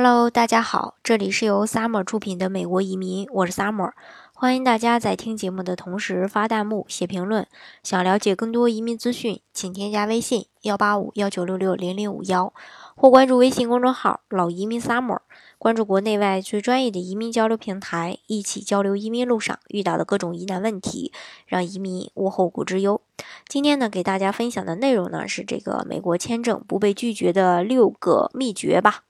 [0.00, 3.90] Hello，大家好，这里是由 Summer 出品的美国移民，我是 Summer，
[4.32, 7.44] 欢迎大家在听节目的同时发弹幕、写评论。
[7.82, 12.54] 想了解更多移民资讯，请添加微信幺八五幺九六六零零五幺，
[12.94, 15.18] 或关注微信公众号“老移民 Summer”，
[15.58, 21.12] 关注国内外最专业的移民交流平台，一起交流移民路上遇到的各种疑难问题，
[21.44, 23.00] 让移民无后顾之忧。
[23.48, 29.02] 今天呢，给大家分享的内容呢是这个美国签证不被拒绝的六个秘诀吧。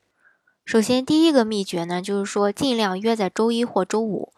[0.69, 4.35] 首先，第一个秘诀呢，就是说尽量约在周一或周五，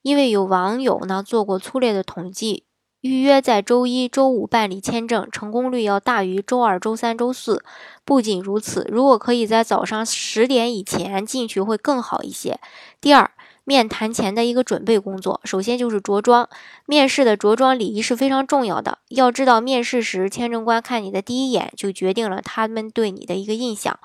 [0.00, 2.64] 因为有网友呢做过粗略的统计，
[3.02, 7.62] 预约在周一周五办理签证，成功率要大于周二、周三、周四。
[8.02, 12.58] 不仅如此，如果可以在早上十点以前进去，会更好一些。
[12.98, 13.30] 第二，
[13.68, 16.48] 面谈前的一个准备工作，首先就是着装。
[16.86, 18.96] 面试的着装礼仪是非常重要的。
[19.08, 23.98] 要知道，面试时签证官看你的第一眼，就决定了他们对你的一个印象。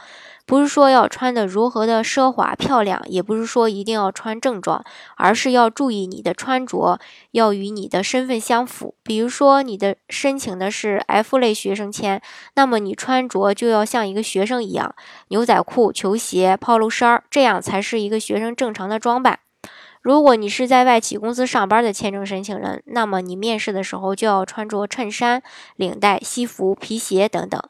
[0.46, 4.84] 不是说要穿的如何的奢华漂亮，也不是说一定要穿正装，
[5.16, 7.00] 而是要注意你的穿着
[7.32, 8.96] 要与你的身份相符。
[9.02, 12.22] 比如说，你的申请的是 F 类学生签，
[12.56, 14.94] 那么你穿着就要像一个学生一样，
[15.30, 19.40] 牛仔裤、球鞋、polo 衫，这样才是一个学生正常的装扮。
[20.04, 25.42] 如果你是在外企公司上班的签证申请人，那么你面试的时候就要穿着衬衫、
[25.78, 27.62] 领带、西服、皮鞋等等。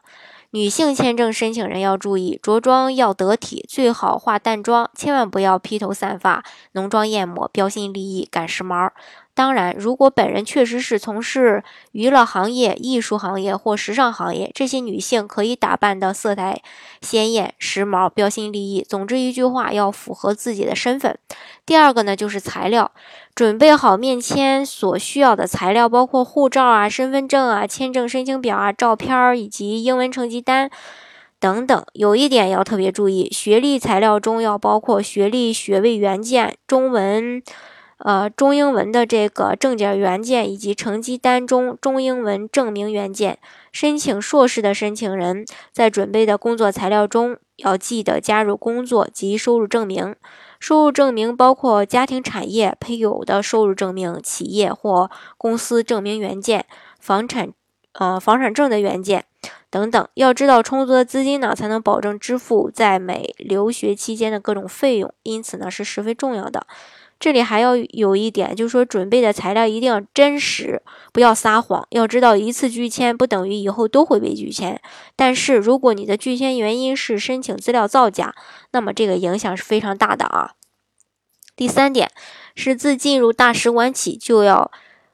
[0.50, 8.90] 女性签证申请人要注意着装要得体，最好化淡妆，千万不要披头散发、浓妆艳抹、标新立异、赶时髦。
[9.34, 16.62] 当然，如果本人确实是从事娱乐行业、艺术行业或时尚行业，这些女性可以打扮的色彩
[17.00, 18.86] 鲜艳、时髦、标新立异。
[18.88, 21.18] 总之一句话，要符合自己的身份。
[21.66, 22.92] 第二个呢，就是材料，
[23.34, 30.70] 准备好面签所需要的材料，包括护照啊、身份证啊、签证申请表啊、照片儿以及英文成绩单
[31.40, 31.84] 等等。
[31.94, 37.42] 有一点要特别注意，学历材料中要包括学历学位原件、中文。
[38.04, 43.38] 呃，中英文的这个证件原件以及成绩单中中英文证明原件。
[43.72, 50.14] 申请硕士的申请人在准备的工作材料中要记得加入工作及收入证明。
[50.60, 56.66] 收入证明包括家庭产业、配偶的收入证明、企业或公司证明原件、
[57.00, 57.52] 房产
[57.94, 59.24] 呃房产证的原件
[59.70, 60.06] 等等。
[60.12, 66.66] 要知道，充足的资金呢，才能保证支付在美留学期间的各种费用，因此呢，是十分重要的。
[67.20, 70.82] 这里还要有一点，就是说准备的材料一定要真实，
[71.12, 71.86] 不要撒谎。
[71.90, 74.80] 要知道，一次拒签不等于以后都会被拒签，
[75.16, 78.34] 但是如果你的拒签原因是申请资料造假，
[78.72, 80.52] 那么这个影响是非常大的啊。
[81.56, 82.10] 第三点
[82.54, 84.70] 是自进入大使馆起就要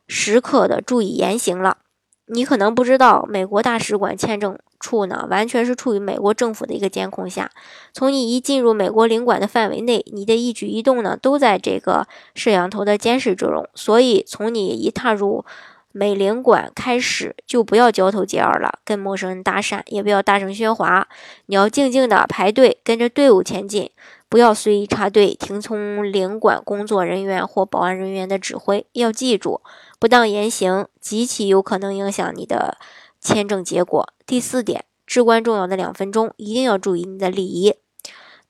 [0.08, 1.78] 时刻的注意言行了。
[2.26, 4.58] 你可能不知道，美国大使馆签证。
[4.80, 7.50] 处呢，完全是处于美国政府的一个监控下。
[7.92, 13.68] 从你一进入美国领馆的范围内，你的一举一动呢，都在这个摄像头的监视之中。
[13.74, 15.44] 所以，从你一踏入
[15.92, 21.06] 美领馆开始，就不要交头接耳了，跟陌生人搭讪，也不要大声喧哗。
[21.46, 23.90] 你要静静的排队，跟着队伍前进，
[24.28, 28.86] 不要随意插队，听从领馆工作人员或保安人员的指挥。
[28.92, 29.60] 要记住，
[29.98, 32.78] 不当言行极其有可能影响你的。
[33.20, 37.74] 签证结果第四点，至关重要的两分钟，一定要注意你的礼仪。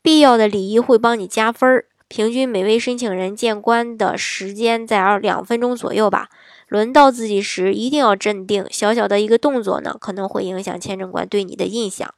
[0.03, 1.87] 必要的礼仪会帮你加分儿。
[2.09, 6.29] 平均每位申请人见官的时间在二两分钟左右吧。
[6.67, 8.67] 轮到自己时，一定要镇定。
[8.71, 12.13] 小小的一个动作呢，可能会影响签证官对你的印象。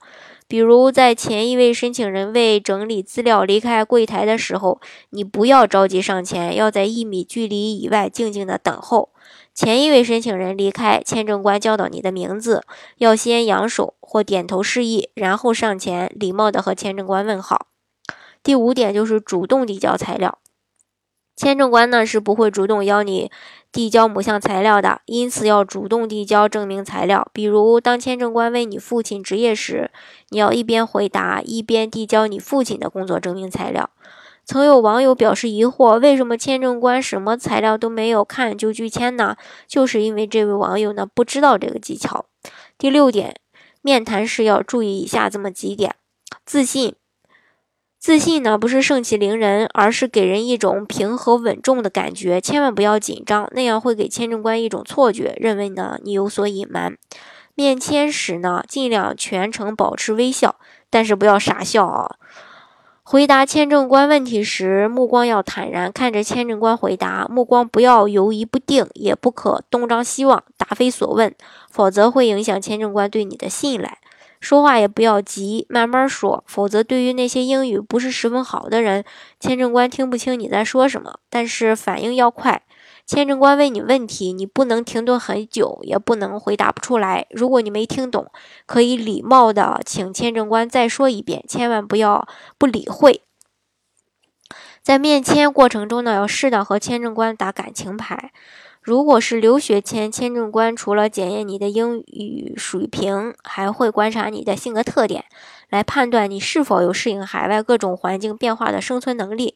[0.53, 9.09] 比如在前一位申请人为整理资料离开柜台的时候，你不要着急上前，要在一米距离以外静静的等候。
[9.55, 12.63] 前一位申请人离开，签证官叫到你的名字，
[12.99, 17.69] 要先扬手或点头示意，然后上前礼貌的和签证官问好。
[18.43, 20.39] 第五点就是主动递交材料，
[21.43, 23.29] 签证官呢是不会主动邀你
[23.73, 27.27] 递交某项材料的，因此要主动递交证明材料。
[27.33, 29.91] 比如，当签证官问你父亲职业时，
[30.29, 33.91] 你要一边回答一边递交你父亲的工作证明材料。
[34.45, 39.35] 曾有网友表示疑惑：为什么签证官什么材料都没有看就拒签呢？
[39.67, 42.27] 就是因为这位网友呢不知道这个技巧。
[42.79, 43.35] 第六点，
[43.81, 45.97] 面谈时要注意以下这么几点：
[46.47, 46.95] 自信。
[48.03, 52.41] 自信呢不是盛气凌人，而是给人一种平和稳重的感觉。
[52.41, 56.99] 千万不要紧张，那样会给签证官一种错觉，认为呢你有所隐瞒。
[57.55, 60.57] 面签时呢，尽量全程保持微笑，
[60.91, 62.17] 但是不要傻笑啊。
[63.05, 71.33] 回答签证官问题时，目光要坦然看着签证官回答，目光不要犹疑不定，也不可东张西望、答非所问，
[71.71, 73.99] 否则会影响签证官对你的信赖。
[74.43, 79.05] 说话也不要急，慢慢说，否则对于那些英语不是十分好的人，
[79.39, 81.15] 签证官听不清你在说什么。
[81.31, 82.61] 但是反应要快，
[83.07, 87.25] 签证官问你问题，你不能停顿很久，也不能回答不出来。
[87.31, 88.27] 如果你没听懂，
[88.67, 92.27] 可以礼貌的请签证官再说一遍，千万不要
[92.59, 93.23] 不理会。
[94.83, 98.33] 在面签过程中呢，要适当和签证官打感情牌。
[98.81, 105.25] 如果是留学签，签证官除了检验你的英语水平，还会观察你的性格特点，
[105.69, 109.55] 来判断你是否有适应海外各种环境变化的生存能力。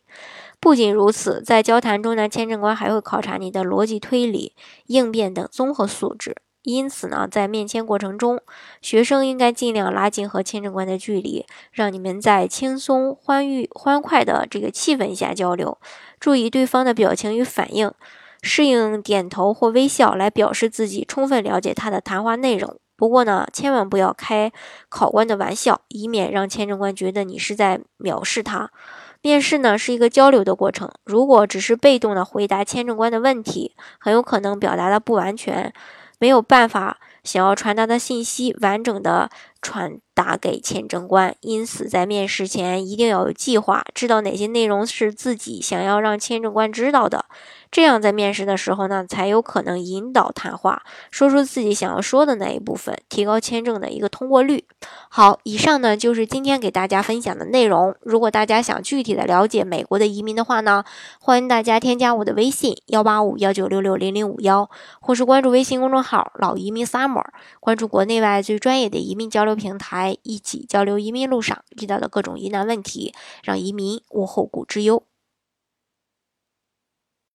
[0.60, 4.54] 不仅如此，在交谈中呢，签证官还会考察你的逻辑推理、
[4.86, 6.36] 应变等综合素质。
[6.74, 8.40] 因此呢，在面签过程中，
[8.82, 15.78] 学生应该尽量拉近和签证官的距离，让你们在轻松、欢愉、欢快的这个气氛下交流。
[16.18, 17.92] 注意对方的表情与反应。
[18.42, 22.76] 适应点头或微笑来表示自己充分了解他的谈话内容。
[22.96, 24.52] 不过呢，千万不要开
[24.88, 28.70] 考官的玩笑，以免让签证官觉得你是在藐视他。
[29.22, 35.72] 面试呢是一个交流的过程，如果只是被动的回答签证官的问题，很有可能表达的不完全，
[36.18, 39.30] 没有办法想要传达的信息完整的
[39.66, 41.34] 传达给签证官。
[41.40, 47.24] 因此，在面试前一定要有计划，知道哪些内容是自己想要让签证官知道的。
[47.72, 54.64] 这样在面试的时候呢，才有可能引导谈话，说出自己想要说的那一部分，提高签证的一个通过率。
[55.10, 57.94] 好，以上呢就是今天给大家分享的内容。
[58.02, 60.84] 如果大家想具体的了解美国的移民的话呢，
[61.20, 64.70] 欢迎大家添加我的微信幺八五幺九六六零零五幺，
[65.00, 67.24] 或是关注微信公众号“老移民 summer”，
[67.58, 73.12] 关注国内外最专业的移民交流平台，一起交流移民路上遇到的各种疑难问题，
[73.42, 75.02] 让移民无后顾之忧。